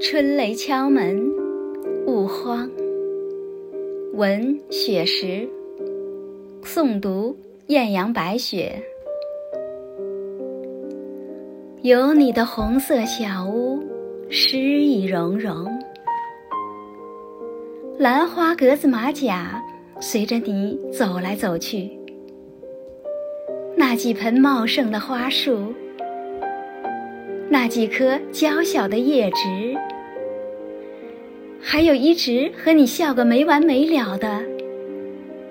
[0.00, 1.24] 春雷敲门，
[2.04, 2.68] 勿慌。
[4.14, 5.48] 闻雪时，
[6.64, 7.36] 诵读
[7.68, 8.82] 艳阳白雪。
[11.82, 13.80] 有你的红色小屋，
[14.28, 15.72] 诗意融融。
[17.96, 19.62] 兰花格子马甲，
[20.00, 21.88] 随着你走来走去。
[23.76, 25.72] 那几盆茂盛的花树，
[27.54, 29.76] 那几棵娇小的叶植。
[31.60, 34.42] 还有一直和你笑个没完没了的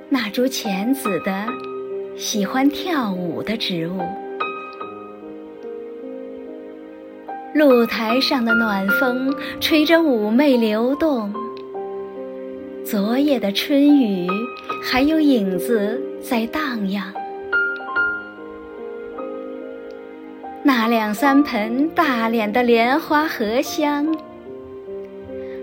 [0.09, 1.47] 那株浅紫的、
[2.17, 4.01] 喜欢跳舞的植物。
[7.55, 11.33] 露台上的暖风吹着妩媚流动，
[12.83, 14.27] 昨夜的春雨
[14.83, 17.13] 还有影子在荡漾。
[20.63, 24.15] 那两三盆大脸的莲花荷香。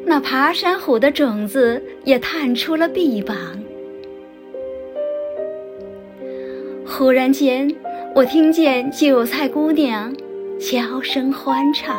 [0.05, 3.37] 那爬山虎的种子也探出了臂膀。
[6.87, 7.75] 忽然间，
[8.15, 10.15] 我听见韭菜姑娘
[10.59, 11.99] 悄声欢唱。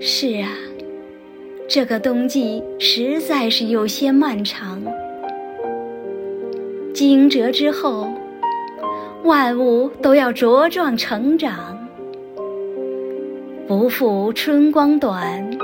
[0.00, 0.48] 是啊，
[1.68, 4.82] 这个冬季实在是有些漫长。
[6.92, 8.08] 惊蛰之后，
[9.24, 11.76] 万物都要茁壮成长。
[13.68, 15.58] 不负春光短，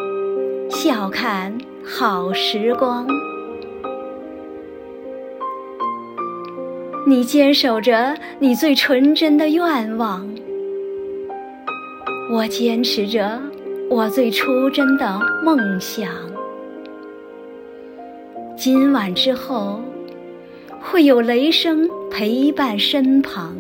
[0.70, 3.06] 笑看好时光。
[7.06, 10.28] 你坚守着你最纯真的愿望，
[12.32, 13.40] 我坚持着
[13.88, 16.08] 我最初真的梦想。
[18.56, 19.80] 今晚之后，
[20.80, 23.56] 会有雷声陪伴身旁。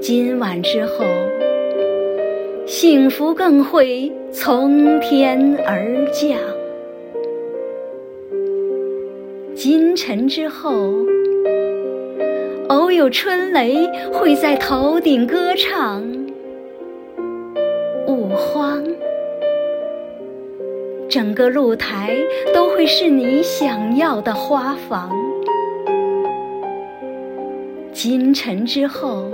[0.00, 1.04] 今晚之后。
[2.64, 6.38] 幸福更会从天而降。
[9.54, 10.70] 今晨之后，
[12.68, 13.76] 偶有春雷
[14.12, 16.02] 会在头顶歌唱。
[18.06, 18.82] 勿慌，
[21.12, 22.16] 整个露台
[22.54, 25.12] 都会是你想要的花房。
[27.92, 29.26] 今晨之后。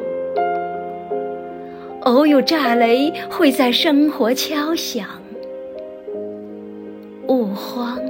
[2.01, 5.07] 偶有炸雷会在生活敲响，
[7.29, 8.01] 勿慌，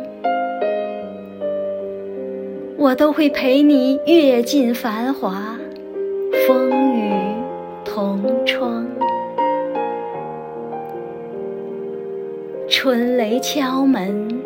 [2.78, 5.58] 我都会陪你阅尽繁华，
[6.46, 7.12] 风雨
[7.84, 8.86] 同窗。
[12.70, 14.37] 春雷敲门，